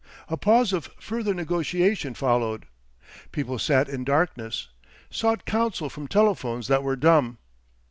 [0.29, 2.65] A pause of further negotiation followed.
[3.31, 4.69] People sat in darkness,
[5.11, 7.37] sought counsel from telephones that were dumb.